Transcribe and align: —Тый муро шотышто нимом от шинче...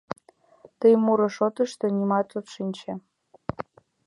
—Тый 0.79 0.93
муро 1.03 1.27
шотышто 1.37 1.85
нимом 1.97 2.11
от 2.39 2.43
шинче... 2.53 2.93